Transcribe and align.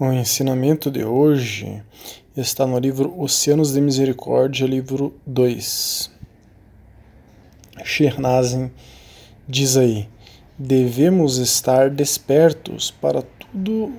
O 0.00 0.12
ensinamento 0.12 0.92
de 0.92 1.04
hoje 1.04 1.82
está 2.36 2.64
no 2.64 2.78
livro 2.78 3.20
Oceanos 3.20 3.72
de 3.72 3.80
Misericórdia, 3.80 4.64
livro 4.64 5.12
2. 5.26 6.08
Shernazin 7.82 8.70
diz 9.48 9.76
aí: 9.76 10.08
devemos 10.56 11.38
estar 11.38 11.90
despertos 11.90 12.92
para 12.92 13.22
tudo 13.22 13.92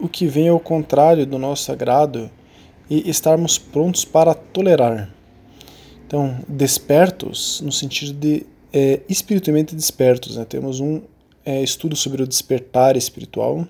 o 0.00 0.08
que 0.08 0.26
vem 0.26 0.48
ao 0.48 0.58
contrário 0.58 1.26
do 1.26 1.38
nosso 1.38 1.70
agrado 1.70 2.30
e 2.88 3.06
estarmos 3.10 3.58
prontos 3.58 4.06
para 4.06 4.32
tolerar. 4.32 5.12
Então, 6.06 6.42
despertos 6.48 7.60
no 7.60 7.72
sentido 7.72 8.14
de 8.14 8.46
é, 8.72 9.02
espiritualmente 9.06 9.76
despertos. 9.76 10.38
Né? 10.38 10.46
Temos 10.46 10.80
um 10.80 11.02
é, 11.44 11.62
estudo 11.62 11.94
sobre 11.94 12.22
o 12.22 12.26
despertar 12.26 12.96
espiritual 12.96 13.68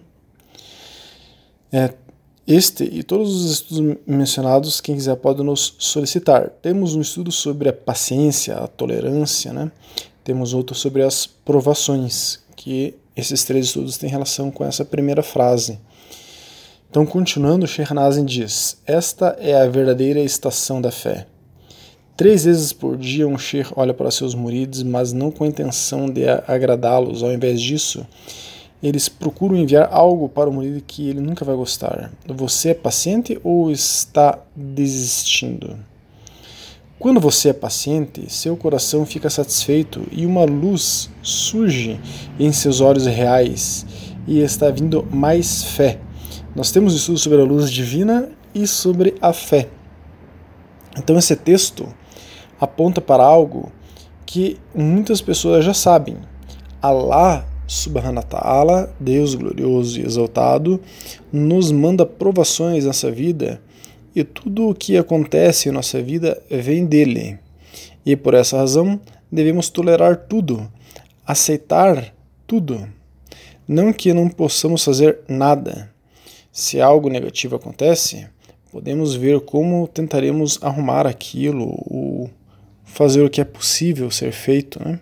é, 1.76 1.92
este 2.46 2.84
e 2.84 3.02
todos 3.02 3.44
os 3.44 3.52
estudos 3.52 3.96
mencionados, 4.06 4.80
quem 4.80 4.94
quiser 4.94 5.14
pode 5.16 5.42
nos 5.42 5.74
solicitar. 5.78 6.48
Temos 6.62 6.94
um 6.94 7.02
estudo 7.02 7.30
sobre 7.30 7.68
a 7.68 7.72
paciência, 7.72 8.56
a 8.56 8.66
tolerância, 8.66 9.52
né? 9.52 9.70
Temos 10.24 10.54
outro 10.54 10.74
sobre 10.74 11.02
as 11.02 11.26
provações, 11.26 12.38
que 12.56 12.94
esses 13.14 13.44
três 13.44 13.66
estudos 13.66 13.98
têm 13.98 14.08
relação 14.08 14.50
com 14.50 14.64
essa 14.64 14.86
primeira 14.86 15.22
frase. 15.22 15.78
Então, 16.88 17.04
continuando, 17.04 17.66
Shernazin 17.66 18.24
diz: 18.24 18.78
Esta 18.86 19.36
é 19.38 19.60
a 19.60 19.68
verdadeira 19.68 20.20
estação 20.20 20.80
da 20.80 20.90
fé. 20.90 21.26
Três 22.16 22.46
vezes 22.46 22.72
por 22.72 22.96
dia 22.96 23.28
um 23.28 23.36
Sher 23.36 23.68
olha 23.76 23.92
para 23.92 24.10
seus 24.10 24.34
muridos, 24.34 24.82
mas 24.82 25.12
não 25.12 25.30
com 25.30 25.44
a 25.44 25.46
intenção 25.46 26.08
de 26.08 26.26
agradá-los. 26.46 27.22
Ao 27.22 27.30
invés 27.30 27.60
disso, 27.60 28.06
eles 28.82 29.08
procuram 29.08 29.56
enviar 29.56 29.88
algo 29.90 30.28
para 30.28 30.50
o 30.50 30.52
marido 30.52 30.82
que 30.86 31.08
ele 31.08 31.20
nunca 31.20 31.44
vai 31.44 31.56
gostar. 31.56 32.12
Você 32.26 32.70
é 32.70 32.74
paciente 32.74 33.40
ou 33.42 33.70
está 33.70 34.38
desistindo? 34.54 35.76
Quando 36.98 37.20
você 37.20 37.50
é 37.50 37.52
paciente, 37.52 38.32
seu 38.32 38.56
coração 38.56 39.04
fica 39.04 39.28
satisfeito 39.28 40.02
e 40.10 40.24
uma 40.24 40.44
luz 40.44 41.10
surge 41.22 42.00
em 42.38 42.50
seus 42.52 42.80
olhos 42.80 43.06
reais 43.06 43.86
e 44.26 44.40
está 44.40 44.70
vindo 44.70 45.06
mais 45.10 45.62
fé. 45.62 45.98
Nós 46.54 46.70
temos 46.70 46.94
estudo 46.94 47.18
sobre 47.18 47.40
a 47.40 47.44
luz 47.44 47.70
divina 47.70 48.30
e 48.54 48.66
sobre 48.66 49.14
a 49.20 49.32
fé. 49.32 49.68
Então 50.96 51.18
esse 51.18 51.36
texto 51.36 51.86
aponta 52.58 53.00
para 53.00 53.22
algo 53.22 53.70
que 54.24 54.58
muitas 54.74 55.20
pessoas 55.20 55.64
já 55.64 55.74
sabem. 55.74 56.16
Allah 56.80 57.46
Subhanahu 57.66 58.24
Ta'ala, 58.26 58.94
Deus 58.98 59.34
glorioso 59.34 60.00
e 60.00 60.04
exaltado, 60.04 60.80
nos 61.32 61.72
manda 61.72 62.06
provações 62.06 62.84
nessa 62.84 63.10
vida 63.10 63.60
e 64.14 64.24
tudo 64.24 64.70
o 64.70 64.74
que 64.74 64.96
acontece 64.96 65.68
em 65.68 65.72
nossa 65.72 66.00
vida 66.00 66.42
vem 66.50 66.86
dele. 66.86 67.38
E 68.04 68.16
por 68.16 68.34
essa 68.34 68.56
razão 68.56 69.00
devemos 69.30 69.68
tolerar 69.68 70.16
tudo, 70.28 70.70
aceitar 71.26 72.14
tudo. 72.46 72.88
Não 73.68 73.92
que 73.92 74.14
não 74.14 74.28
possamos 74.28 74.84
fazer 74.84 75.18
nada. 75.28 75.92
Se 76.50 76.80
algo 76.80 77.10
negativo 77.10 77.56
acontece, 77.56 78.26
podemos 78.72 79.14
ver 79.14 79.40
como 79.40 79.86
tentaremos 79.88 80.58
arrumar 80.62 81.06
aquilo 81.06 81.74
ou 81.86 82.30
fazer 82.84 83.22
o 83.22 83.28
que 83.28 83.40
é 83.40 83.44
possível 83.44 84.10
ser 84.10 84.32
feito. 84.32 84.82
Né? 84.82 84.98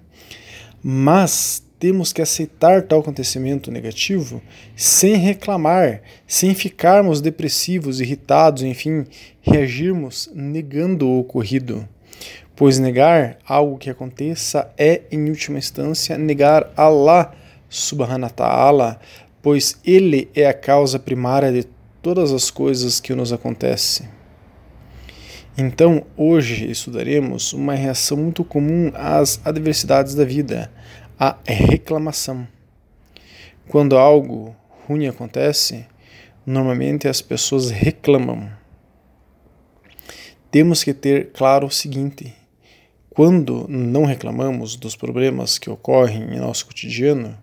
Mas 0.82 1.63
temos 1.78 2.12
que 2.12 2.22
aceitar 2.22 2.82
tal 2.82 3.00
acontecimento 3.00 3.70
negativo 3.70 4.40
sem 4.76 5.16
reclamar, 5.16 6.02
sem 6.26 6.54
ficarmos 6.54 7.20
depressivos, 7.20 8.00
irritados, 8.00 8.62
enfim, 8.62 9.04
reagirmos 9.42 10.30
negando 10.34 11.06
o 11.06 11.20
ocorrido. 11.20 11.88
Pois 12.56 12.78
negar 12.78 13.38
algo 13.46 13.78
que 13.78 13.90
aconteça 13.90 14.72
é, 14.78 15.02
em 15.10 15.28
última 15.28 15.58
instância, 15.58 16.16
negar 16.16 16.72
Allah 16.76 17.34
subhanahu 17.68 18.22
wa 18.22 18.30
ta'ala, 18.30 19.00
pois 19.42 19.78
Ele 19.84 20.30
é 20.34 20.46
a 20.46 20.54
causa 20.54 20.98
primária 20.98 21.52
de 21.52 21.66
todas 22.00 22.32
as 22.32 22.50
coisas 22.50 23.00
que 23.00 23.14
nos 23.14 23.32
acontecem. 23.32 24.08
Então, 25.56 26.04
hoje 26.16 26.68
estudaremos 26.68 27.52
uma 27.52 27.74
reação 27.74 28.16
muito 28.16 28.42
comum 28.42 28.90
às 28.94 29.40
adversidades 29.44 30.14
da 30.14 30.24
vida, 30.24 30.70
a 31.24 31.38
reclamação. 31.46 32.46
Quando 33.68 33.96
algo 33.96 34.54
ruim 34.86 35.06
acontece, 35.06 35.86
normalmente 36.44 37.08
as 37.08 37.22
pessoas 37.22 37.70
reclamam. 37.70 38.52
Temos 40.50 40.84
que 40.84 40.92
ter 40.92 41.32
claro 41.32 41.66
o 41.66 41.70
seguinte: 41.70 42.34
quando 43.08 43.66
não 43.68 44.04
reclamamos 44.04 44.76
dos 44.76 44.94
problemas 44.94 45.56
que 45.56 45.70
ocorrem 45.70 46.34
em 46.34 46.38
nosso 46.38 46.66
cotidiano, 46.66 47.38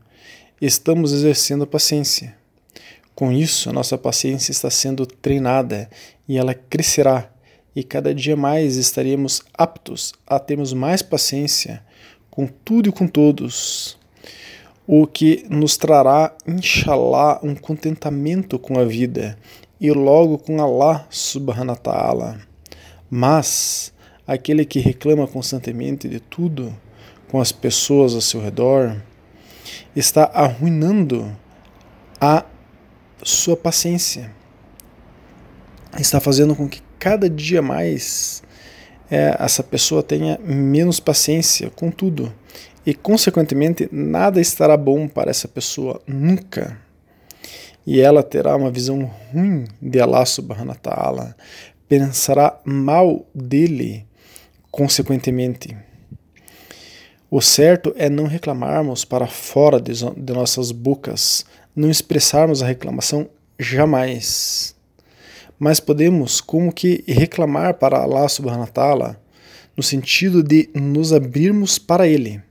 estamos 0.62 1.12
exercendo 1.12 1.66
paciência. 1.66 2.38
Com 3.16 3.32
isso, 3.32 3.74
nossa 3.74 3.98
paciência 3.98 4.52
está 4.52 4.70
sendo 4.70 5.08
treinada 5.08 5.90
e 6.28 6.38
ela 6.38 6.54
crescerá, 6.54 7.32
e 7.76 7.84
cada 7.84 8.14
dia 8.14 8.36
mais 8.36 8.76
estaremos 8.76 9.42
aptos 9.54 10.14
a 10.28 10.38
termos 10.40 10.72
mais 10.72 11.02
paciência 11.02 11.84
com 12.32 12.48
tudo 12.48 12.90
e 12.90 12.92
com 12.92 13.08
todos, 13.08 14.00
o 14.88 15.06
que 15.06 15.46
nos 15.50 15.78
trará, 15.78 16.34
inshallah, 16.48 17.40
um 17.44 17.54
contentamento 17.54 18.58
com 18.58 18.80
a 18.80 18.86
vida 18.86 19.38
e 19.80 19.92
logo 19.92 20.38
com 20.38 20.62
Allah 20.62 21.06
subhanahu 21.10 21.70
wa 21.70 21.76
ta'ala. 21.76 22.40
Mas 23.10 23.94
aquele 24.26 24.66
que 24.66 24.80
reclama 24.80 25.28
constantemente 25.28 26.08
de 26.08 26.20
tudo, 26.20 26.74
com 27.30 27.40
as 27.40 27.52
pessoas 27.52 28.16
ao 28.16 28.22
seu 28.22 28.42
redor, 28.42 29.02
está 29.96 30.24
arruinando 30.34 31.36
a 32.20 32.46
sua 33.24 33.58
paciência. 33.58 34.32
Está 36.00 36.20
fazendo 36.20 36.56
com 36.56 36.70
que 36.70 36.82
cada 36.98 37.30
dia 37.30 37.62
mais 37.62 38.42
é, 39.12 39.36
essa 39.38 39.62
pessoa 39.62 40.02
tenha 40.02 40.40
menos 40.42 41.02
paciência 41.02 41.70
com 41.70 41.92
tudo 41.92 42.34
e, 42.86 42.94
consequentemente, 42.94 43.90
nada 43.92 44.40
estará 44.40 44.78
bom 44.78 45.06
para 45.06 45.30
essa 45.30 45.50
pessoa 45.50 46.02
nunca. 46.08 46.80
E 47.86 48.00
ela 48.00 48.24
terá 48.24 48.56
uma 48.56 48.72
visão 48.72 49.04
ruim 49.34 49.66
de 49.82 50.00
Allah 50.00 50.26
subhanahu 50.26 50.70
wa 50.70 50.76
ta'ala, 50.76 51.36
pensará 51.90 52.58
mal 52.64 53.26
dele, 53.36 54.08
consequentemente. 54.72 55.76
O 57.30 57.42
certo 57.42 57.94
é 57.98 58.10
não 58.10 58.28
reclamarmos 58.28 59.04
para 59.04 59.28
fora 59.28 59.80
de, 59.80 59.94
de 59.94 60.34
nossas 60.34 60.72
bocas, 60.72 61.46
não 61.76 61.90
expressarmos 61.90 62.64
a 62.64 62.68
reclamação 62.68 63.30
jamais 63.60 64.76
mas 65.62 65.80
podemos 65.80 66.42
como 66.42 66.74
que 66.74 67.04
reclamar 67.08 67.76
para 67.76 68.00
Allah 68.00 68.28
subhanahu 68.28 68.62
wa 68.62 68.68
ta'ala 68.68 69.22
no 69.78 69.84
sentido 69.84 70.42
de 70.42 70.68
nos 70.74 71.14
abrirmos 71.14 71.78
para 71.78 72.08
ele. 72.08 72.42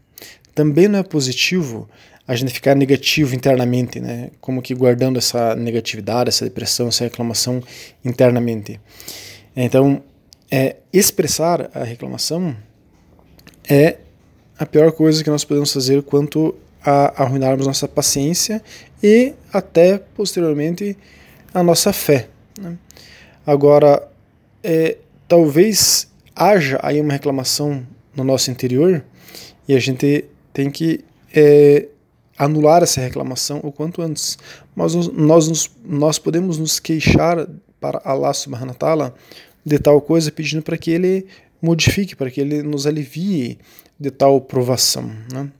Também 0.55 0.87
não 0.87 1.01
é 1.01 1.03
positivo 1.03 1.89
a 2.25 2.37
gente 2.37 2.53
ficar 2.53 2.77
negativo 2.77 3.35
internamente, 3.35 3.99
né? 3.99 4.31
Como 4.41 4.63
que 4.63 4.73
guardando 4.77 5.19
essa 5.19 5.57
negatividade, 5.57 6.29
essa 6.29 6.45
depressão, 6.45 6.87
essa 6.87 7.03
reclamação 7.03 7.61
internamente. 8.05 8.81
Então, 9.57 10.05
é, 10.49 10.77
expressar 10.93 11.69
a 11.75 11.83
reclamação 11.83 12.57
é 13.69 13.97
a 14.57 14.65
pior 14.65 14.93
coisa 14.93 15.25
que 15.25 15.31
nós 15.31 15.45
podemos 15.45 15.73
fazer 15.73 16.01
quanto 16.05 16.55
a 16.81 17.25
arruinarmos 17.25 17.67
nossa 17.67 17.89
paciência 17.89 18.63
e 19.03 19.35
até 19.53 19.99
posteriormente 19.99 20.97
a 21.53 21.61
nossa 21.61 21.93
fé. 21.93 22.29
Né? 22.61 22.77
Agora, 23.47 24.07
é, 24.63 24.99
talvez 25.27 26.09
haja 26.37 26.79
aí 26.83 27.01
uma 27.01 27.13
reclamação 27.13 27.87
no 28.15 28.23
nosso 28.23 28.51
interior 28.51 29.03
e 29.67 29.75
a 29.75 29.81
gente 29.81 30.25
tem 30.53 30.71
que 30.71 31.05
é, 31.35 31.89
anular 32.37 32.83
essa 32.83 33.01
reclamação 33.01 33.61
o 33.63 33.73
quanto 33.73 34.03
antes. 34.03 34.39
Mas 34.75 34.95
nós, 34.95 35.09
nós, 35.09 35.71
nós 35.85 36.19
podemos 36.19 36.59
nos 36.59 36.79
queixar 36.79 37.47
para 37.81 38.01
Allah 38.05 38.33
subhanahu 38.33 38.69
wa 38.69 38.75
ta'ala 38.75 39.15
de 39.65 39.79
tal 39.79 40.01
coisa 40.01 40.31
pedindo 40.31 40.63
para 40.63 40.77
que 40.77 40.91
ele 40.91 41.27
modifique, 41.61 42.17
para 42.17 42.31
que 42.31 42.41
ele 42.41 42.63
nos 42.63 42.87
alivie 42.87 43.59
de 43.99 44.11
tal 44.11 44.41
provação. 44.41 45.11
Né? 45.33 45.51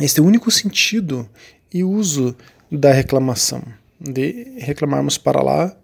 É 0.00 0.20
o 0.20 0.24
único 0.24 0.50
sentido 0.50 1.28
e 1.72 1.82
uso 1.82 2.36
da 2.70 2.92
reclamação, 2.92 3.62
de 4.00 4.54
reclamarmos 4.58 5.18
para 5.18 5.42
lá 5.42 5.76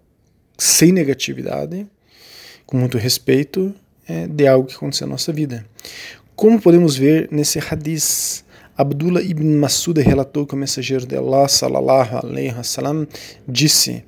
sem 0.56 0.92
negatividade, 0.92 1.86
com 2.66 2.76
muito 2.76 2.96
respeito, 2.98 3.74
é, 4.06 4.26
de 4.26 4.46
algo 4.46 4.68
que 4.68 4.74
aconteceu 4.74 5.06
na 5.06 5.12
nossa 5.12 5.32
vida. 5.32 5.66
Como 6.36 6.60
podemos 6.60 6.96
ver 6.96 7.28
nesse 7.30 7.58
hadith, 7.58 8.44
Abdullah 8.76 9.22
ibn 9.22 9.56
Masud 9.56 10.00
relatou 10.00 10.46
que 10.46 10.54
o 10.54 10.56
mensageiro 10.56 11.06
de 11.06 11.16
Allah, 11.16 11.48
salallahu 11.48 12.26
alaihi 12.26 12.54
wasallam, 12.54 13.06
disse: 13.46 14.04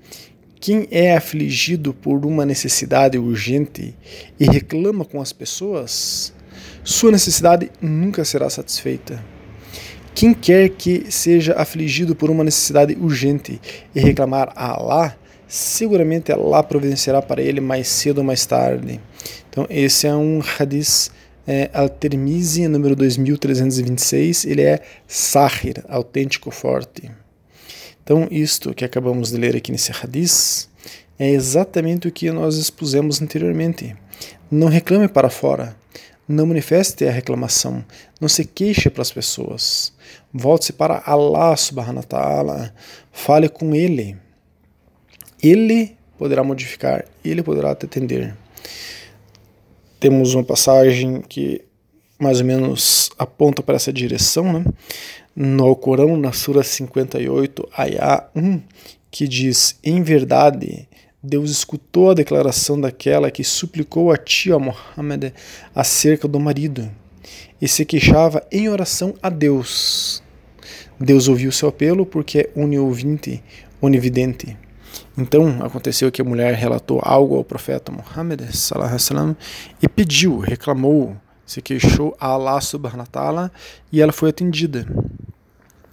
Quem 0.60 0.88
é 0.90 1.16
afligido 1.16 1.94
por 1.94 2.26
uma 2.26 2.44
necessidade 2.44 3.16
urgente 3.16 3.94
e 4.38 4.44
reclama 4.44 5.04
com 5.04 5.20
as 5.20 5.32
pessoas, 5.32 6.32
sua 6.82 7.12
necessidade 7.12 7.70
nunca 7.80 8.24
será 8.24 8.50
satisfeita. 8.50 9.35
Quem 10.16 10.32
quer 10.32 10.70
que 10.70 11.12
seja 11.12 11.52
afligido 11.58 12.16
por 12.16 12.30
uma 12.30 12.42
necessidade 12.42 12.96
urgente 12.98 13.60
e 13.94 14.00
reclamar 14.00 14.50
a 14.56 14.70
Allah, 14.70 15.14
seguramente 15.46 16.32
Allah 16.32 16.62
providenciará 16.62 17.20
para 17.20 17.42
ele 17.42 17.60
mais 17.60 17.86
cedo 17.86 18.18
ou 18.18 18.24
mais 18.24 18.46
tarde. 18.46 18.98
Então, 19.50 19.66
esse 19.68 20.06
é 20.06 20.14
um 20.14 20.40
hadith 20.58 21.10
é, 21.46 21.68
Al-Tirmizi, 21.70 22.66
número 22.66 22.96
2326, 22.96 24.46
ele 24.46 24.62
é 24.62 24.80
Sahir, 25.06 25.84
autêntico 25.86 26.50
forte. 26.50 27.10
Então, 28.02 28.26
isto 28.30 28.72
que 28.72 28.86
acabamos 28.86 29.32
de 29.32 29.36
ler 29.36 29.54
aqui 29.54 29.70
nesse 29.70 29.92
hadith 29.92 30.66
é 31.18 31.28
exatamente 31.28 32.08
o 32.08 32.10
que 32.10 32.30
nós 32.30 32.56
expusemos 32.56 33.20
anteriormente. 33.20 33.94
Não 34.50 34.68
reclame 34.68 35.08
para 35.08 35.28
fora, 35.28 35.76
não 36.28 36.46
manifeste 36.46 37.04
a 37.04 37.10
reclamação, 37.10 37.84
não 38.20 38.28
se 38.28 38.44
queixe 38.44 38.90
para 38.90 39.02
as 39.02 39.12
pessoas. 39.12 39.92
Volte-se 40.32 40.72
para 40.72 41.02
Allah 41.06 41.56
subhanahu 41.56 41.96
wa 41.96 42.02
ta'ala, 42.02 42.74
fale 43.12 43.48
com 43.48 43.74
Ele. 43.74 44.16
Ele 45.42 45.96
poderá 46.18 46.42
modificar, 46.42 47.04
Ele 47.24 47.42
poderá 47.42 47.74
te 47.74 47.86
atender 47.86 48.34
temos 49.98 50.34
uma 50.34 50.44
passagem 50.44 51.20
que 51.20 51.62
mais 52.18 52.40
ou 52.40 52.46
menos 52.46 53.10
aponta 53.18 53.62
para 53.62 53.76
essa 53.76 53.92
direção, 53.92 54.52
né? 54.52 54.64
no 55.34 55.64
Alcorão, 55.64 56.16
na 56.16 56.32
Sura 56.32 56.62
58, 56.62 57.68
Ayah 57.76 58.28
1, 58.34 58.60
que 59.10 59.28
diz: 59.28 59.78
Em 59.82 60.02
verdade, 60.02 60.88
Deus 61.28 61.50
escutou 61.50 62.10
a 62.10 62.14
declaração 62.14 62.80
daquela 62.80 63.32
que 63.32 63.42
suplicou 63.42 64.12
a 64.12 64.16
tia 64.16 64.60
Muhammad 64.60 65.32
acerca 65.74 66.28
do 66.28 66.38
marido 66.38 66.88
e 67.60 67.66
se 67.66 67.84
queixava 67.84 68.46
em 68.52 68.68
oração 68.68 69.12
a 69.20 69.28
Deus. 69.28 70.22
Deus 71.00 71.26
ouviu 71.26 71.50
seu 71.50 71.68
apelo 71.68 72.06
porque 72.06 72.38
é 72.38 72.50
oniovinte, 72.54 73.42
onividente. 73.80 74.56
Então 75.18 75.64
aconteceu 75.64 76.12
que 76.12 76.22
a 76.22 76.24
mulher 76.24 76.54
relatou 76.54 77.00
algo 77.02 77.34
ao 77.34 77.42
profeta 77.42 77.90
Muhammad 77.90 78.42
e 79.82 79.88
pediu, 79.88 80.38
reclamou, 80.38 81.16
se 81.44 81.60
queixou 81.60 82.16
a 82.20 82.28
Allah 82.28 82.60
subhanahu 82.60 83.00
wa 83.00 83.06
ta'ala 83.06 83.52
e 83.90 84.00
ela 84.00 84.12
foi 84.12 84.30
atendida. 84.30 84.86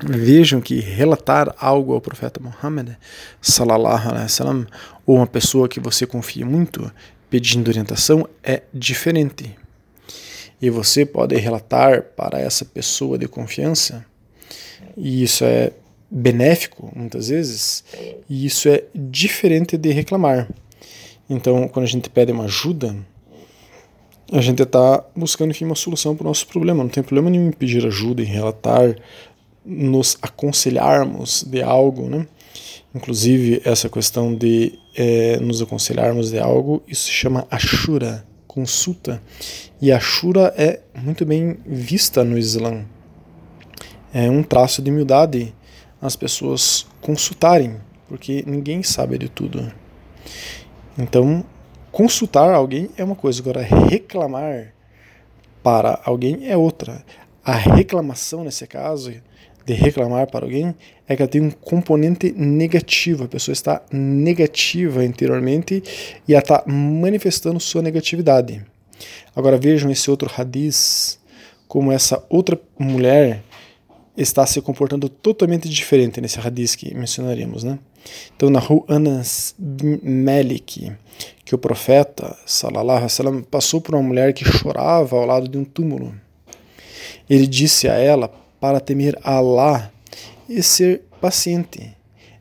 Vejam 0.05 0.59
que 0.59 0.79
relatar 0.79 1.55
algo 1.57 1.94
ao 1.94 2.01
profeta 2.01 2.39
Muhammad 2.41 2.97
sallallahu 3.41 4.09
alaihi 4.09 4.23
wasallam 4.23 4.67
ou 5.05 5.17
uma 5.17 5.27
pessoa 5.27 5.69
que 5.69 5.79
você 5.79 6.05
confia 6.05 6.45
muito 6.45 6.91
pedindo 7.29 7.69
orientação 7.69 8.27
é 8.44 8.63
diferente. 8.73 9.55
E 10.61 10.69
você 10.69 11.05
pode 11.05 11.35
relatar 11.35 12.03
para 12.15 12.39
essa 12.39 12.63
pessoa 12.63 13.17
de 13.17 13.27
confiança, 13.27 14.05
e 14.95 15.23
isso 15.23 15.44
é 15.44 15.71
benéfico, 16.09 16.91
muitas 16.95 17.29
vezes, 17.29 17.83
e 18.29 18.45
isso 18.45 18.69
é 18.69 18.83
diferente 18.94 19.77
de 19.77 19.91
reclamar. 19.91 20.47
Então, 21.29 21.67
quando 21.67 21.85
a 21.85 21.89
gente 21.89 22.09
pede 22.09 22.31
uma 22.31 22.45
ajuda, 22.45 22.95
a 24.31 24.41
gente 24.41 24.61
está 24.63 25.03
buscando, 25.15 25.51
enfim, 25.51 25.65
uma 25.65 25.75
solução 25.75 26.15
para 26.15 26.23
o 26.23 26.27
nosso 26.27 26.47
problema. 26.47 26.83
Não 26.83 26.89
tem 26.89 27.03
problema 27.03 27.29
nenhum 27.29 27.47
em 27.47 27.51
pedir 27.51 27.85
ajuda, 27.85 28.21
em 28.21 28.25
relatar, 28.25 28.95
nos 29.65 30.18
aconselharmos 30.21 31.44
de 31.44 31.62
algo, 31.62 32.10
né? 32.10 32.27
Inclusive, 32.94 33.62
essa 33.65 33.89
questão 33.89 34.36
de 34.36 34.77
é, 34.95 35.38
nos 35.38 35.62
aconselharmos 35.62 36.31
de 36.31 36.39
algo, 36.39 36.83
isso 36.88 37.06
se 37.06 37.12
chama 37.12 37.48
ashura, 37.50 38.25
consulta. 38.45 39.21
E 39.81 39.92
ashura 39.92 40.54
é 40.56 40.80
muito 40.95 41.25
bem 41.25 41.57
vista 41.65 42.24
no 42.24 42.38
Islã. 42.38 42.86
É 44.13 44.30
um 44.30 44.44
traço 44.44 44.81
de 44.81 44.92
humildade 44.92 45.54
as 46.00 46.16
pessoas 46.16 46.86
consultarem, 47.01 47.77
porque 48.07 48.44
ninguém 48.45 48.83
sabe 48.83 49.18
de 49.18 49.30
tudo. 49.30 49.71
Então, 50.98 51.44
consultar 51.92 52.54
alguém 52.54 52.89
é 52.95 53.04
uma 53.04 53.16
coisa, 53.16 53.42
agora 53.42 53.62
reclamar 53.62 54.74
para 55.63 56.00
alguém 56.04 56.48
é 56.48 56.56
outra. 56.56 57.04
A 57.44 57.54
reclamação, 57.54 58.44
nesse 58.44 58.68
caso, 58.68 59.13
de 59.65 59.74
reclamar 59.74 60.27
para 60.27 60.45
alguém, 60.45 60.75
é 61.07 61.15
que 61.15 61.21
ela 61.21 61.30
tem 61.30 61.42
um 61.42 61.51
componente 61.51 62.31
negativo. 62.31 63.24
A 63.24 63.27
pessoa 63.27 63.54
está 63.54 63.81
negativa 63.92 65.04
interiormente 65.06 65.83
e 66.27 66.33
ela 66.33 66.42
está 66.42 66.63
manifestando 66.65 67.60
sua 67.60 67.81
negatividade. 67.81 68.63
Agora 69.36 69.57
vejam 69.57 69.89
esse 69.89 70.10
outro 70.10 70.30
hadith, 70.36 71.18
como 71.68 71.92
essa 71.92 72.24
outra 72.30 72.60
mulher 72.77 73.42
está 74.15 74.45
se 74.45 74.62
comportando 74.62 75.10
totalmente 75.10 75.68
diferente 75.68 76.21
nesse 76.21 76.39
hadith 76.39 76.75
que 76.75 76.94
mencionaremos, 76.94 77.63
né? 77.63 77.80
Então, 78.36 78.50
na 78.50 78.59
rua 78.59 78.83
Anas 78.88 79.56
Malik, 80.04 80.92
que 81.44 81.56
o 81.56 81.57
profeta, 81.57 82.38
sallallahu 82.45 83.07
alaihi 83.19 83.44
passou 83.44 83.81
por 83.81 83.95
uma 83.95 84.04
mulher 84.04 84.33
que 84.33 84.45
chorava 84.45 85.16
ao 85.16 85.25
lado 85.25 85.48
de 85.48 85.57
um 85.57 85.63
túmulo. 85.63 86.13
Ele 87.30 87.48
disse 87.48 87.88
a 87.88 87.94
ela 87.94 88.31
para 88.63 88.80
temer 88.80 89.19
Allah 89.25 89.92
e 90.48 90.63
ser 90.63 91.01
paciente. 91.19 91.94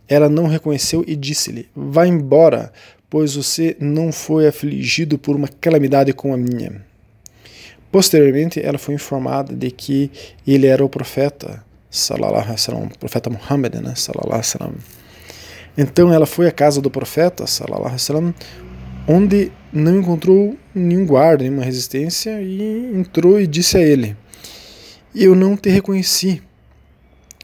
Ela 0.08 0.28
não 0.28 0.46
reconheceu 0.46 1.02
e 1.04 1.16
disse-lhe: 1.16 1.68
Vá 1.74 2.06
embora, 2.06 2.72
pois 3.10 3.34
você 3.34 3.76
não 3.80 4.12
foi 4.12 4.46
afligido 4.46 5.18
por 5.18 5.34
uma 5.34 5.48
calamidade 5.48 6.12
como 6.12 6.32
a 6.32 6.36
minha. 6.36 6.80
Posteriormente, 7.90 8.60
ela 8.64 8.78
foi 8.78 8.94
informada 8.94 9.52
de 9.52 9.72
que 9.72 10.12
ele 10.46 10.68
era 10.68 10.84
o 10.84 10.88
profeta, 10.88 11.64
sallallahu 11.90 12.44
alaihi 12.44 12.94
o 12.94 12.98
profeta 13.00 13.28
Muhammad, 13.28 13.74
né, 13.74 13.94
sallallahu 13.96 14.40
alaihi. 14.40 14.76
Então 15.76 16.12
ela 16.12 16.24
foi 16.24 16.46
à 16.46 16.52
casa 16.52 16.80
do 16.80 16.88
profeta, 16.88 17.48
sallallahu 17.48 17.96
alaihi 17.96 18.34
onde 19.08 19.50
não 19.72 19.98
encontrou 19.98 20.56
nenhum 20.72 21.04
guarda, 21.04 21.42
nenhuma 21.42 21.64
resistência 21.64 22.40
e 22.40 22.92
entrou 22.94 23.40
e 23.40 23.46
disse 23.48 23.76
a 23.76 23.80
ele: 23.80 24.16
Eu 25.14 25.34
não 25.34 25.56
te 25.56 25.68
reconheci. 25.68 26.42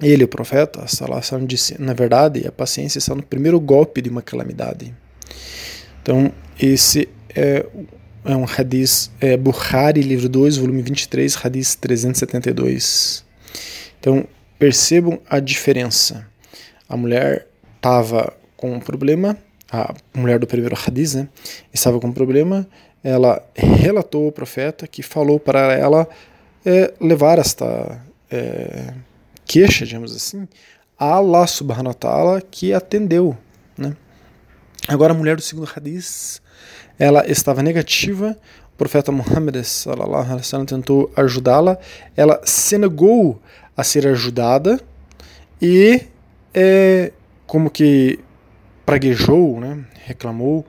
Ele, 0.01 0.25
o 0.25 0.29
profeta, 0.29 0.81
wasallam, 0.81 1.47
disse: 1.47 1.81
Na 1.81 1.93
verdade, 1.93 2.47
a 2.47 2.53
paciência 2.53 2.99
está 2.99 3.15
no 3.15 3.23
primeiro 3.23 3.59
golpe 3.61 4.01
de 4.01 4.09
uma 4.09 4.23
calamidade. 4.23 4.95
Então, 6.03 6.33
esse 6.59 7.09
é 7.35 7.67
é 8.25 8.37
um 8.37 8.45
hadith 8.45 9.11
é, 9.21 9.37
Bukhari, 9.37 10.03
livro 10.03 10.29
2, 10.29 10.59
volume 10.59 10.83
23, 10.83 11.35
hadith 11.43 11.77
372. 11.81 13.25
Então, 13.99 14.27
percebam 14.59 15.19
a 15.29 15.41
diferença. 15.41 16.27
A 16.87 16.97
mulher 16.97 17.47
estava 17.77 18.33
com 18.57 18.73
um 18.73 18.81
problema, 18.81 19.37
a 19.71 19.95
mulher 20.15 20.39
do 20.39 20.47
primeiro 20.47 20.77
hadith, 20.77 21.15
né, 21.15 21.29
estava 21.73 21.99
com 21.99 22.09
um 22.09 22.13
problema, 22.13 22.67
ela 23.03 23.43
relatou 23.55 24.27
ao 24.27 24.33
profeta 24.33 24.87
que 24.87 25.03
falou 25.03 25.39
para 25.39 25.73
ela 25.73 26.07
é, 26.69 26.93
levar 27.01 27.39
esta 27.39 27.99
é, 28.31 28.93
queixa, 29.47 29.87
digamos 29.87 30.15
assim, 30.15 30.47
a 30.99 31.15
Allah 31.15 31.47
subhanahu 31.47 31.89
wa 31.89 31.95
ta'ala 31.95 32.43
que 32.43 32.75
atendeu. 32.75 33.35
Né? 33.75 33.97
Agora 34.87 35.15
a 35.15 35.17
mulher 35.17 35.37
do 35.37 35.41
segundo 35.41 35.71
hadith 35.75 36.43
ela 36.99 37.27
estava 37.27 37.63
negativa, 37.63 38.37
o 38.75 38.77
profeta 38.77 39.11
Muhammad 39.11 39.63
sallallahu 39.63 40.31
alaihi 40.31 40.67
tentou 40.67 41.11
ajudá-la, 41.17 41.79
ela 42.15 42.39
se 42.45 42.77
negou 42.77 43.41
a 43.75 43.83
ser 43.83 44.07
ajudada 44.07 44.79
e 45.63 46.03
é, 46.53 47.13
como 47.47 47.71
que 47.71 48.19
praguejou, 48.85 49.59
né, 49.61 49.85
reclamou 50.05 50.67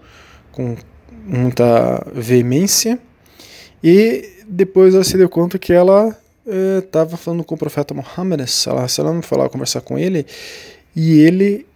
com 0.52 0.78
muita 1.26 2.06
veemência 2.14 3.00
e 3.84 4.39
depois 4.50 4.96
ela 4.96 5.04
se 5.04 5.18
deu 5.18 5.30
conta 5.30 5.60
que 5.60 5.72
ela 5.72 6.18
estava 6.84 7.14
é, 7.14 7.18
falando 7.18 7.44
com 7.44 7.54
o 7.54 7.58
profeta 7.58 7.94
Muhammad 7.94 8.42
foi 9.22 9.38
lá 9.38 9.48
conversar 9.48 9.82
com 9.82 9.98
ele 9.98 10.26
e 10.96 11.20
ele 11.20 11.68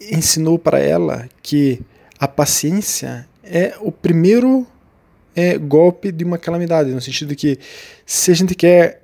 ensinou 0.00 0.58
para 0.58 0.78
ela 0.78 1.28
que 1.42 1.80
a 2.18 2.28
paciência 2.28 3.26
é 3.42 3.74
o 3.80 3.90
primeiro 3.90 4.66
é, 5.34 5.56
golpe 5.56 6.12
de 6.12 6.24
uma 6.24 6.36
calamidade, 6.36 6.90
no 6.90 7.00
sentido 7.00 7.34
que 7.34 7.58
se 8.04 8.30
a 8.30 8.34
gente 8.34 8.54
quer 8.54 9.02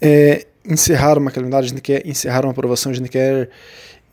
é, 0.00 0.46
encerrar 0.64 1.18
uma 1.18 1.30
calamidade, 1.30 1.66
a 1.66 1.68
gente 1.68 1.82
quer 1.82 2.06
encerrar 2.06 2.44
uma 2.44 2.52
aprovação, 2.52 2.90
a 2.90 2.94
gente 2.94 3.10
quer 3.10 3.50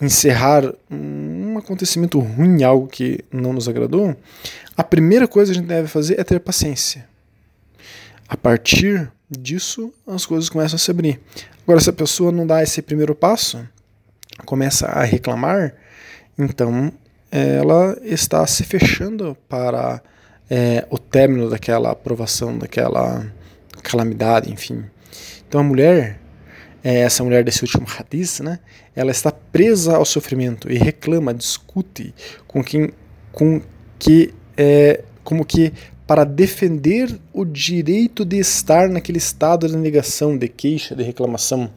encerrar 0.01 0.73
um 0.91 1.57
acontecimento 1.57 2.19
ruim, 2.19 2.63
algo 2.63 2.87
que 2.87 3.19
não 3.31 3.53
nos 3.53 3.67
agradou, 3.67 4.15
a 4.75 4.83
primeira 4.83 5.27
coisa 5.27 5.51
que 5.51 5.57
a 5.57 5.61
gente 5.61 5.69
deve 5.69 5.87
fazer 5.87 6.19
é 6.19 6.23
ter 6.23 6.39
paciência. 6.39 7.07
A 8.27 8.35
partir 8.35 9.11
disso 9.29 9.93
as 10.05 10.25
coisas 10.25 10.49
começam 10.49 10.75
a 10.75 10.79
se 10.79 10.91
abrir. 10.91 11.19
Agora, 11.63 11.79
se 11.79 11.89
a 11.89 11.93
pessoa 11.93 12.31
não 12.31 12.47
dá 12.47 12.63
esse 12.63 12.81
primeiro 12.81 13.13
passo, 13.15 13.67
começa 14.45 14.87
a 14.87 15.03
reclamar, 15.03 15.73
então 16.37 16.91
ela 17.31 17.97
está 18.03 18.45
se 18.47 18.63
fechando 18.63 19.37
para 19.49 20.01
é, 20.49 20.85
o 20.89 20.97
término 20.97 21.49
daquela 21.49 21.91
aprovação, 21.91 22.57
daquela 22.57 23.25
calamidade, 23.83 24.51
enfim. 24.51 24.85
Então 25.47 25.61
a 25.61 25.63
mulher, 25.63 26.19
é, 26.83 26.99
essa 26.99 27.23
mulher 27.23 27.43
desse 27.43 27.63
último 27.63 27.85
hadith, 27.85 28.41
né, 28.41 28.59
ela 28.95 29.11
está 29.11 29.31
presa 29.31 29.95
ao 29.97 30.05
sofrimento 30.05 30.71
e 30.71 30.77
reclama, 30.77 31.33
discute 31.33 32.13
com 32.47 32.63
quem, 32.63 32.91
com 33.31 33.61
que, 33.99 34.33
é, 34.55 35.03
como 35.23 35.45
que 35.45 35.73
para 36.07 36.23
defender 36.23 37.19
o 37.33 37.43
direito 37.43 38.23
de 38.23 38.39
estar 38.39 38.87
naquele 38.87 39.17
estado 39.17 39.67
de 39.67 39.75
negação, 39.75 40.37
de 40.37 40.47
queixa, 40.47 40.95
de 40.95 41.03
reclamação. 41.03 41.69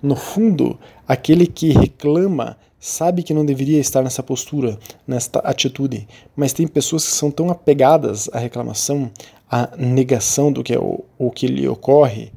No 0.00 0.14
fundo, 0.14 0.78
aquele 1.08 1.46
que 1.46 1.72
reclama 1.72 2.56
sabe 2.78 3.22
que 3.24 3.34
não 3.34 3.44
deveria 3.44 3.80
estar 3.80 4.02
nessa 4.02 4.22
postura, 4.22 4.78
nesta 5.06 5.40
atitude, 5.40 6.06
mas 6.36 6.52
tem 6.52 6.68
pessoas 6.68 7.04
que 7.04 7.12
são 7.12 7.30
tão 7.30 7.50
apegadas 7.50 8.30
à 8.32 8.38
reclamação, 8.38 9.10
à 9.50 9.70
negação 9.76 10.52
do 10.52 10.62
que 10.62 10.74
é 10.74 10.78
o, 10.78 11.02
o 11.18 11.30
que 11.30 11.46
lhe 11.46 11.66
ocorre, 11.66 12.30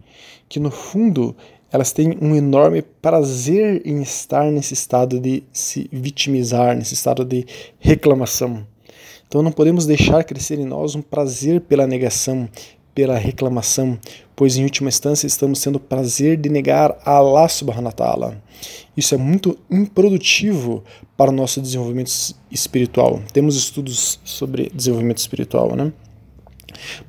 que 0.50 0.60
no 0.60 0.72
fundo 0.72 1.36
elas 1.72 1.92
têm 1.92 2.18
um 2.22 2.36
enorme 2.36 2.82
prazer 2.82 3.82
em 3.86 4.02
estar 4.02 4.50
nesse 4.50 4.74
estado 4.74 5.20
de 5.20 5.44
se 5.52 5.90
vitimizar, 5.92 6.76
nesse 6.76 6.94
estado 6.94 7.26
de 7.26 7.46
reclamação. 7.78 8.66
Então 9.28 9.42
não 9.42 9.52
podemos 9.52 9.86
deixar 9.86 10.24
crescer 10.24 10.60
em 10.60 10.66
nós 10.66 10.96
um 10.96 11.02
prazer 11.02 11.62
pela 11.62 11.86
negação, 11.86 12.48
pela 12.96 13.18
reclamação, 13.18 14.00
pois 14.36 14.58
em 14.58 14.64
última 14.64 14.90
instância 14.90 15.28
estamos 15.28 15.62
tendo 15.62 15.80
prazer 15.80 16.38
de 16.38 16.50
negar 16.50 16.98
a 17.06 17.12
Allah 17.12 17.48
subhanahu 17.48 17.86
wa 17.86 17.92
ta'ala. 17.92 18.42
Isso 18.96 19.14
é 19.14 19.18
muito 19.18 19.58
improdutivo 19.70 20.84
para 21.16 21.30
o 21.30 21.34
nosso 21.34 21.62
desenvolvimento 21.62 22.12
espiritual. 22.50 23.22
Temos 23.32 23.56
estudos 23.56 24.20
sobre 24.24 24.72
desenvolvimento 24.74 25.20
espiritual, 25.20 25.76
né? 25.76 25.92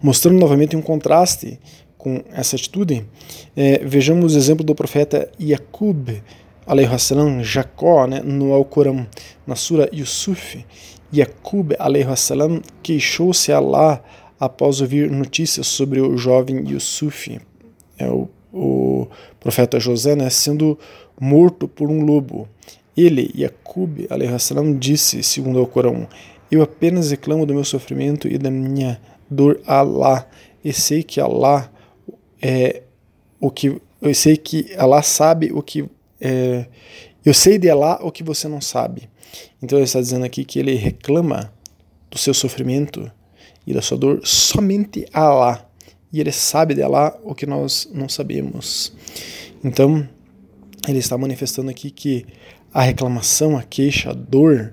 Mostrando 0.03 0.39
novamente 0.39 0.77
um 0.77 0.83
contraste 0.83 1.59
com 1.97 2.23
essa 2.33 2.57
atitude, 2.57 3.05
é, 3.57 3.79
vejamos 3.79 4.35
o 4.35 4.39
exemplo 4.39 4.65
do 4.65 4.75
profeta 4.75 5.31
Yaqub, 5.41 6.23
salam, 6.99 7.43
Jacó, 7.43 8.07
né, 8.07 8.21
no 8.21 8.53
Alcorão, 8.53 9.07
na 9.47 9.57
Sura 9.57 9.89
Yusuf. 9.93 10.65
Yaqub, 11.15 11.73
salam, 12.17 12.61
queixou-se 12.83 13.53
a 13.53 13.59
Allah 13.59 14.03
após 14.39 14.81
ouvir 14.81 15.11
notícias 15.11 15.67
sobre 15.67 16.01
o 16.01 16.17
jovem 16.17 16.69
Yusuf, 16.69 17.41
é 17.99 18.09
o, 18.09 18.29
o 18.53 19.09
profeta 19.41 19.81
José, 19.81 20.15
né, 20.15 20.31
sendo 20.31 20.79
morto 21.21 21.67
por 21.67 21.91
um 21.91 22.05
lobo. 22.05 22.49
Ele, 22.97 23.33
Yaqub, 23.37 24.07
salam, 24.39 24.77
disse, 24.77 25.23
segundo 25.23 25.63
o 25.63 25.67
Corão, 25.67 26.07
eu 26.51 26.63
apenas 26.63 27.11
reclamo 27.11 27.45
do 27.45 27.55
meu 27.55 27.65
sofrimento 27.65 28.29
e 28.29 28.39
da 28.39 28.51
minha 28.51 29.01
dor 29.31 29.61
a 29.67 29.79
Allah, 29.79 30.29
e 30.65 30.73
sei 30.73 31.03
que 31.03 31.21
Allah 31.21 31.71
é 32.41 32.83
o 33.41 33.51
que 33.51 33.81
eu 34.01 34.15
sei 34.15 34.37
que 34.37 34.75
Allah 34.77 35.03
sabe 35.03 35.51
o 35.53 35.61
que 35.63 35.85
é, 36.21 36.67
eu 37.25 37.35
sei 37.35 37.59
de 37.59 37.69
Allah 37.69 37.99
o 38.03 38.11
que 38.11 38.23
você 38.23 38.49
não 38.49 38.61
sabe. 38.61 39.09
Então 39.63 39.79
ele 39.79 39.85
está 39.85 40.01
dizendo 40.01 40.25
aqui 40.25 40.45
que 40.45 40.59
ele 40.59 40.75
reclama 40.75 41.53
do 42.11 42.19
seu 42.19 42.33
sofrimento 42.33 43.11
e 43.67 43.75
da 43.75 43.83
sua 43.83 43.99
dor 43.99 44.21
somente 44.25 45.07
a 45.13 45.23
Allah. 45.23 45.71
E 46.13 46.21
ele 46.21 46.33
sabe 46.33 46.75
dela 46.75 47.19
o 47.23 47.35
que 47.35 47.45
nós 47.45 47.89
não 47.93 48.09
sabemos. 48.09 48.93
Então, 49.63 50.09
ele 50.89 50.99
está 50.99 51.19
manifestando 51.19 51.71
aqui 51.71 51.91
que 51.91 52.25
a 52.73 52.83
reclamação, 52.83 53.59
a 53.59 53.63
queixa, 53.63 54.11
a 54.11 54.15
dor 54.15 54.73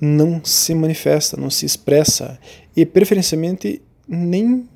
não 0.00 0.42
se 0.44 0.74
manifesta, 0.74 1.36
não 1.36 1.50
se 1.50 1.66
expressa 1.66 2.38
e 2.74 2.86
preferencialmente 2.86 3.82
nem 4.08 4.66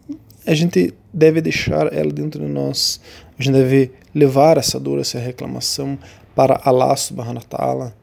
a 0.47 0.55
gente 0.55 0.95
deve 1.13 1.41
deixar 1.41 1.93
ela 1.93 2.13
dentro 2.13 2.45
de 2.45 2.51
nós. 2.51 3.01
A 3.39 3.43
gente 3.43 3.55
deve 3.55 3.91
levar 4.15 4.57
essa 4.57 4.79
dor, 4.79 5.01
essa 5.01 5.19
reclamação 5.19 5.99
para 6.35 6.61
Allah 6.65 6.95
subhanahu 6.97 7.37
wa 7.37 7.59
ta'ala. 7.59 7.97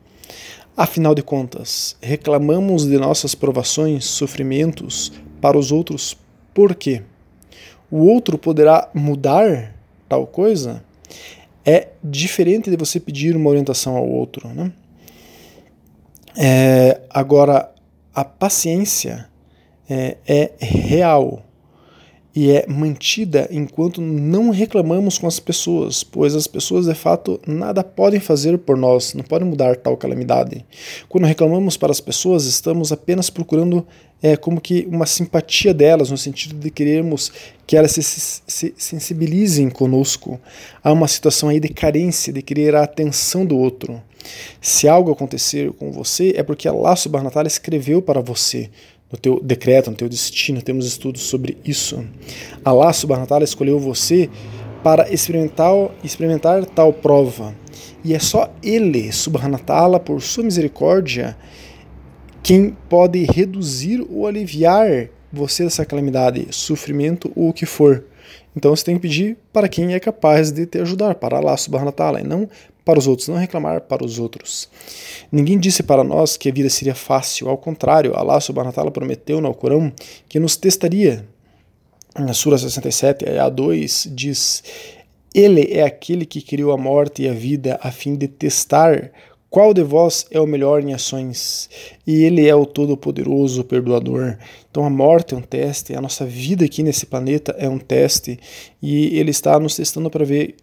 Afinal 0.76 1.14
de 1.14 1.22
contas, 1.22 1.96
reclamamos 2.02 2.88
de 2.88 2.98
nossas 2.98 3.36
provações, 3.36 4.06
sofrimentos, 4.06 5.12
para 5.40 5.58
os 5.58 5.72
outros 5.72 6.18
por 6.54 6.76
quê? 6.76 7.04
O 7.92 8.08
outro 8.08 8.38
poderá 8.38 8.90
mudar 8.94 9.76
tal 10.10 10.26
coisa? 10.26 10.84
É 11.66 11.90
diferente 12.04 12.70
de 12.70 12.78
você 12.78 13.00
pedir 13.00 13.36
uma 13.36 13.50
orientação 13.50 13.96
ao 13.96 14.08
outro. 14.08 14.48
Né? 14.50 14.72
É, 16.36 17.02
agora, 17.10 17.72
a 18.14 18.26
paciência 18.26 19.30
é, 19.90 20.18
é 20.28 20.52
real 20.60 21.44
e 22.36 22.50
é 22.52 22.66
mantida 22.68 23.48
enquanto 23.52 24.02
não 24.02 24.50
reclamamos 24.50 25.18
com 25.18 25.28
as 25.28 25.40
pessoas, 25.40 26.04
pois 26.04 26.34
as 26.36 26.48
pessoas 26.48 26.88
de 26.88 26.96
fato 26.96 27.40
nada 27.46 27.84
podem 27.84 28.20
fazer 28.20 28.58
por 28.58 28.76
nós, 28.76 29.14
não 29.14 29.24
podem 29.24 29.48
mudar 29.48 29.76
tal 29.76 29.96
calamidade. 29.96 30.66
Quando 31.08 31.26
reclamamos 31.26 31.78
para 31.78 31.92
as 31.92 32.02
pessoas, 32.02 32.46
estamos 32.46 32.92
apenas 32.92 33.30
procurando 33.30 33.86
é, 34.22 34.36
como 34.36 34.60
que 34.60 34.88
uma 34.90 35.06
simpatia 35.06 35.74
delas, 35.74 36.10
no 36.10 36.18
sentido 36.18 36.56
de 36.56 36.72
querermos 36.72 37.32
que 37.68 37.76
elas 37.76 37.92
se, 37.92 38.04
se 38.04 38.74
sensibilizem 38.78 39.70
conosco. 39.70 40.40
Há 40.84 40.92
uma 40.92 41.08
situação 41.08 41.50
aí 41.50 41.60
de 41.60 41.70
carência, 41.70 42.34
de 42.34 42.42
querer 42.42 42.74
a 42.74 42.84
atenção 42.84 43.46
do 43.46 43.58
outro. 43.58 44.02
Se 44.62 44.88
algo 44.88 45.12
acontecer 45.12 45.72
com 45.74 45.92
você, 45.92 46.34
é 46.38 46.42
porque 46.42 46.68
Allah 46.68 46.96
subhanahu 46.96 47.46
escreveu 47.46 48.02
para 48.02 48.22
você 48.22 48.70
no 49.14 49.20
teu 49.20 49.40
decreto, 49.40 49.92
no 49.92 49.96
teu 49.96 50.10
destino. 50.10 50.60
Temos 50.60 50.88
estudos 50.88 51.22
sobre 51.22 51.56
isso. 51.64 52.04
Allah 52.66 52.92
subhanahu 52.92 53.26
wa 53.26 53.28
ta'ala 53.28 53.44
escolheu 53.44 53.80
você 53.80 54.28
para 54.84 55.14
experimentar, 55.14 55.72
experimentar 56.04 56.66
tal 56.66 56.92
prova. 56.92 57.54
E 58.04 58.16
é 58.16 58.20
só 58.20 58.52
Ele, 58.64 59.12
subhanahu 59.12 59.54
wa 59.54 59.60
ta'ala, 59.60 60.00
por 60.00 60.20
sua 60.20 60.44
misericórdia, 60.44 61.38
quem 62.42 62.76
pode 62.90 63.24
reduzir 63.24 64.04
ou 64.10 64.26
aliviar 64.26 65.10
você 65.32 65.64
dessa 65.64 65.86
calamidade, 65.86 66.48
sofrimento 66.50 67.32
ou 67.36 67.50
o 67.50 67.54
que 67.54 67.68
for. 67.68 68.04
Então 68.56 68.76
você 68.76 68.84
tem 68.84 68.96
que 68.96 69.02
pedir 69.02 69.38
para 69.52 69.70
quem 69.70 69.94
é 69.94 70.00
capaz 70.00 70.52
de 70.52 70.66
te 70.66 70.80
ajudar, 70.80 71.16
para 71.16 71.38
Allah 71.38 71.56
subhanahu 71.56 71.88
wa 71.88 71.92
ta'ala, 71.92 72.20
e 72.20 72.24
não 72.24 72.50
para 72.86 73.00
os 73.00 73.08
outros, 73.08 73.28
não 73.28 73.36
reclamar 73.36 73.82
para 73.82 74.04
os 74.04 74.20
outros. 74.20 74.70
Ninguém 75.32 75.58
disse 75.58 75.84
para 75.84 76.04
nós 76.04 76.38
que 76.38 76.50
a 76.50 76.52
vida 76.52 76.70
seria 76.70 76.96
fácil, 76.96 77.50
ao 77.50 77.58
contrário, 77.58 78.16
Allah 78.16 78.40
subhanahu 78.40 78.74
wa 78.78 78.92
prometeu 78.92 79.40
no 79.40 79.48
Alcorão 79.48 79.92
que 80.28 80.40
nos 80.40 80.56
testaria. 80.56 81.26
Na 82.18 82.34
Sura 82.34 82.58
67, 82.58 83.28
a 83.28 83.50
2 83.50 84.10
diz: 84.12 84.64
Ele 85.34 85.68
é 85.72 85.84
aquele 85.84 86.26
que 86.26 86.42
criou 86.42 86.72
a 86.72 86.78
morte 86.78 87.24
e 87.24 87.30
a 87.30 87.34
vida 87.34 87.80
a 87.82 87.92
fim 87.92 88.16
de 88.16 88.28
testar 88.28 89.12
qual 89.54 89.72
de 89.72 89.84
vós 89.84 90.26
é 90.32 90.42
o 90.42 90.48
melhor 90.48 90.82
em 90.82 90.96
ações? 90.96 91.70
E 92.08 92.24
Ele 92.24 92.48
é 92.48 92.56
o 92.56 92.66
Todo-Poderoso, 92.66 93.62
o 93.62 93.64
Perdoador. 93.64 94.36
Então 94.72 94.84
a 94.84 94.90
morte 94.90 95.36
é 95.36 95.38
um 95.38 95.44
teste, 95.44 95.96
a 95.96 96.02
nossa 96.02 96.26
vida 96.26 96.66
aqui 96.66 96.82
nesse 96.82 97.06
planeta 97.06 97.56
é 97.60 97.70
um 97.70 97.78
teste, 97.78 98.40
e 98.82 99.16
Ele 99.16 99.30
está 99.30 99.60
nos 99.60 99.76
testando 99.76 100.10
para 100.10 100.26
ver 100.26 100.56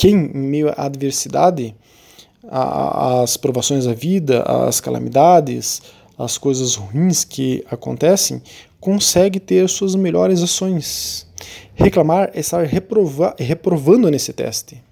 quem, 0.00 0.14
em 0.34 0.38
meio 0.38 0.70
à 0.70 0.86
adversidade, 0.86 1.74
às 2.48 3.36
provações 3.36 3.84
da 3.84 3.92
vida, 3.92 4.40
às 4.44 4.80
calamidades, 4.80 5.82
às 6.16 6.38
coisas 6.38 6.74
ruins 6.74 7.22
que 7.22 7.62
acontecem, 7.70 8.40
consegue 8.80 9.38
ter 9.38 9.68
suas 9.68 9.94
melhores 9.94 10.42
ações. 10.42 11.26
Reclamar 11.74 12.30
é 12.32 12.40
estar 12.40 12.64
reprova 12.64 13.36
reprovando 13.38 14.10
nesse 14.10 14.32
teste 14.32 14.82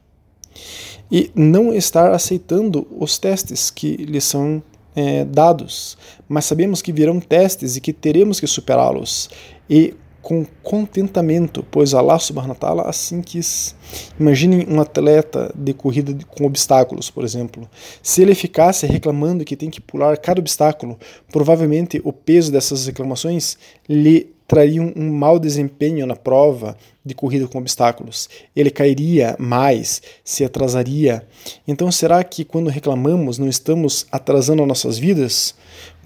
e 1.10 1.30
não 1.34 1.72
estar 1.72 2.12
aceitando 2.12 2.86
os 2.90 3.16
testes 3.16 3.70
que 3.70 3.96
lhe 3.96 4.20
são 4.20 4.62
é, 4.94 5.24
dados. 5.24 5.96
Mas 6.28 6.44
sabemos 6.44 6.82
que 6.82 6.92
virão 6.92 7.18
testes 7.18 7.76
e 7.76 7.80
que 7.80 7.94
teremos 7.94 8.38
que 8.38 8.46
superá-los. 8.46 9.30
E 9.70 9.94
com 10.22 10.44
contentamento, 10.62 11.64
pois 11.70 11.94
Allah 11.94 12.18
subhanahu 12.18 12.50
wa 12.50 12.54
ta'ala 12.56 12.82
assim 12.82 13.22
quis. 13.22 13.74
Imaginem 14.18 14.66
um 14.68 14.80
atleta 14.80 15.52
de 15.54 15.72
corrida 15.72 16.16
com 16.28 16.44
obstáculos, 16.44 17.10
por 17.10 17.24
exemplo. 17.24 17.68
Se 18.02 18.22
ele 18.22 18.34
ficasse 18.34 18.86
reclamando 18.86 19.44
que 19.44 19.56
tem 19.56 19.70
que 19.70 19.80
pular 19.80 20.16
cada 20.18 20.40
obstáculo, 20.40 20.98
provavelmente 21.30 22.00
o 22.04 22.12
peso 22.12 22.52
dessas 22.52 22.86
reclamações 22.86 23.56
lhe 23.88 24.34
traria 24.48 24.80
um 24.80 25.12
mau 25.12 25.38
desempenho 25.38 26.06
na 26.06 26.16
prova 26.16 26.74
de 27.04 27.14
corrida 27.14 27.46
com 27.46 27.58
obstáculos. 27.58 28.30
Ele 28.56 28.70
cairia 28.70 29.36
mais, 29.38 30.00
se 30.24 30.42
atrasaria. 30.42 31.22
Então, 31.66 31.92
será 31.92 32.24
que 32.24 32.44
quando 32.44 32.70
reclamamos 32.70 33.38
não 33.38 33.46
estamos 33.46 34.06
atrasando 34.10 34.64
nossas 34.64 34.98
vidas? 34.98 35.54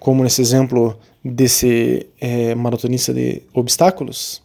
Como 0.00 0.24
nesse 0.24 0.40
exemplo 0.40 0.98
desse 1.24 2.06
é, 2.20 2.54
maratonista 2.54 3.12
de 3.12 3.42
obstáculos? 3.52 4.42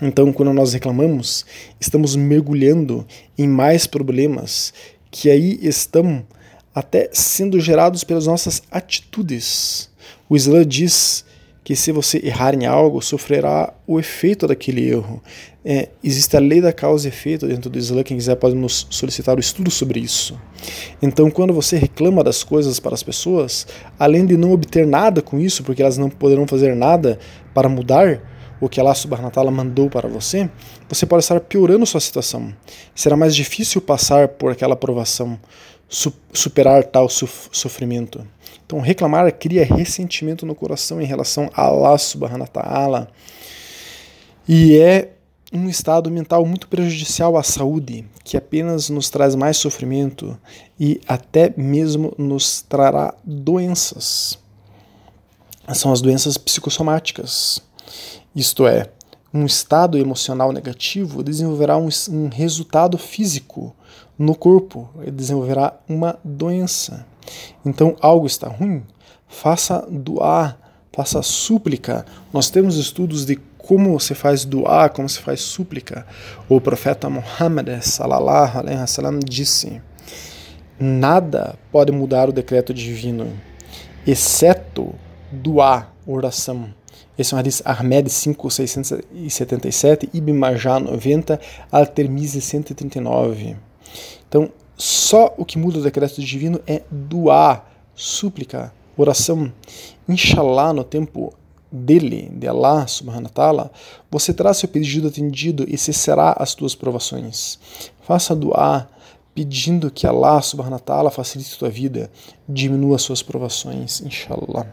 Então, 0.00 0.32
quando 0.32 0.52
nós 0.52 0.74
reclamamos, 0.74 1.46
estamos 1.80 2.14
mergulhando 2.16 3.06
em 3.38 3.48
mais 3.48 3.86
problemas 3.86 4.72
que 5.10 5.30
aí 5.30 5.58
estão 5.62 6.26
até 6.74 7.08
sendo 7.12 7.58
gerados 7.58 8.04
pelas 8.04 8.26
nossas 8.26 8.62
atitudes. 8.70 9.90
O 10.28 10.36
Islã 10.36 10.66
diz 10.66 11.24
que 11.64 11.74
se 11.74 11.90
você 11.90 12.20
errar 12.22 12.54
em 12.54 12.66
algo, 12.66 13.00
sofrerá 13.00 13.72
o 13.86 13.98
efeito 13.98 14.46
daquele 14.46 14.86
erro. 14.86 15.22
É, 15.68 15.88
existe 16.04 16.36
a 16.36 16.38
lei 16.38 16.60
da 16.60 16.72
causa 16.72 17.08
e 17.08 17.10
efeito 17.10 17.48
dentro 17.48 17.68
do 17.68 17.76
Islã, 17.76 18.04
quem 18.04 18.16
quiser 18.16 18.36
pode 18.36 18.54
nos 18.54 18.86
solicitar 18.88 19.36
o 19.36 19.40
estudo 19.40 19.68
sobre 19.68 19.98
isso. 19.98 20.38
Então, 21.02 21.28
quando 21.28 21.52
você 21.52 21.76
reclama 21.76 22.22
das 22.22 22.44
coisas 22.44 22.78
para 22.78 22.94
as 22.94 23.02
pessoas, 23.02 23.66
além 23.98 24.24
de 24.24 24.36
não 24.36 24.52
obter 24.52 24.86
nada 24.86 25.20
com 25.20 25.40
isso, 25.40 25.64
porque 25.64 25.82
elas 25.82 25.98
não 25.98 26.08
poderão 26.08 26.46
fazer 26.46 26.76
nada 26.76 27.18
para 27.52 27.68
mudar, 27.68 28.22
o 28.60 28.68
que 28.68 28.78
Allah 28.78 28.94
subhanahu 28.94 29.26
wa 29.26 29.30
ta'ala 29.32 29.50
mandou 29.50 29.90
para 29.90 30.08
você, 30.08 30.48
você 30.88 31.04
pode 31.04 31.24
estar 31.24 31.40
piorando 31.40 31.84
sua 31.84 32.00
situação. 32.00 32.54
Será 32.94 33.16
mais 33.16 33.34
difícil 33.34 33.80
passar 33.80 34.28
por 34.28 34.52
aquela 34.52 34.76
provação, 34.76 35.36
su 35.88 36.12
superar 36.32 36.84
tal 36.84 37.08
sofrimento. 37.08 38.24
Então, 38.64 38.78
reclamar 38.78 39.32
cria 39.32 39.64
ressentimento 39.64 40.46
no 40.46 40.54
coração 40.54 41.02
em 41.02 41.06
relação 41.06 41.50
a 41.52 41.62
Allah 41.62 41.98
subhanahu 41.98 42.42
wa 42.42 42.46
ta'ala 42.46 43.08
e 44.48 44.78
é 44.78 45.15
um 45.52 45.68
estado 45.68 46.10
mental 46.10 46.44
muito 46.44 46.68
prejudicial 46.68 47.36
à 47.36 47.42
saúde, 47.42 48.04
que 48.24 48.36
apenas 48.36 48.88
nos 48.90 49.08
traz 49.08 49.34
mais 49.34 49.56
sofrimento 49.56 50.36
e 50.78 51.00
até 51.06 51.52
mesmo 51.56 52.12
nos 52.18 52.62
trará 52.62 53.14
doenças. 53.24 54.38
São 55.74 55.92
as 55.92 56.00
doenças 56.00 56.36
psicossomáticas. 56.36 57.60
Isto 58.34 58.66
é, 58.66 58.90
um 59.32 59.44
estado 59.44 59.98
emocional 59.98 60.52
negativo 60.52 61.22
desenvolverá 61.22 61.76
um, 61.76 61.88
um 62.10 62.28
resultado 62.28 62.96
físico 62.98 63.74
no 64.18 64.34
corpo, 64.34 64.88
desenvolverá 65.12 65.78
uma 65.88 66.18
doença. 66.24 67.06
Então, 67.64 67.96
algo 68.00 68.26
está 68.26 68.48
ruim, 68.48 68.82
faça 69.28 69.86
doar, 69.90 70.58
faça 70.92 71.20
súplica. 71.22 72.06
Nós 72.32 72.48
temos 72.48 72.76
estudos 72.76 73.26
de 73.26 73.36
como 73.66 73.98
se 73.98 74.14
faz 74.14 74.44
doar, 74.44 74.90
como 74.90 75.08
se 75.08 75.18
faz 75.20 75.40
súplica. 75.40 76.06
O 76.48 76.60
profeta 76.60 77.10
Muhammad 77.10 77.68
sallallahu 77.80 78.58
alaihi 78.58 78.78
wasallam 78.78 79.18
disse: 79.18 79.82
Nada 80.78 81.58
pode 81.72 81.90
mudar 81.90 82.28
o 82.28 82.32
decreto 82.32 82.72
divino, 82.72 83.32
exceto 84.06 84.94
doar, 85.32 85.92
oração. 86.06 86.72
Esse 87.18 87.34
é 87.34 87.36
um 87.36 87.40
hadith 87.40 87.60
Ahmed 87.64 88.08
5677, 88.10 90.10
Ibn 90.12 90.32
Majah 90.32 90.78
90, 90.78 91.40
Al-Tirmizi 91.72 92.42
139. 92.42 93.56
Então, 94.28 94.50
só 94.76 95.34
o 95.38 95.44
que 95.44 95.58
muda 95.58 95.78
o 95.78 95.82
decreto 95.82 96.20
divino 96.20 96.60
é 96.66 96.82
doar, 96.90 97.66
súplica, 97.94 98.70
oração. 98.96 99.50
Inshallah, 100.06 100.74
no 100.74 100.84
tempo 100.84 101.32
dele, 101.70 102.30
de 102.32 102.46
Allah 102.46 102.86
subhanahu 102.86 103.24
wa 103.24 103.30
ta'ala, 103.30 103.72
você 104.10 104.32
terá 104.32 104.54
seu 104.54 104.68
pedido 104.68 105.08
atendido 105.08 105.64
e 105.68 105.76
cessará 105.76 106.36
as 106.38 106.54
tuas 106.54 106.74
provações. 106.74 107.58
Faça 108.02 108.34
doar, 108.34 108.88
pedindo 109.34 109.90
que 109.90 110.06
Allah 110.06 110.40
subhanahu 110.40 110.74
wa 110.74 110.78
ta'ala 110.78 111.10
facilite 111.10 111.54
a 111.54 111.58
tua 111.58 111.70
vida, 111.70 112.10
diminua 112.48 112.98
suas 112.98 113.22
provações, 113.22 114.00
inshallah. 114.00 114.66